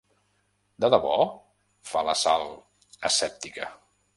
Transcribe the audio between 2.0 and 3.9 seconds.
la Sal, escèptica.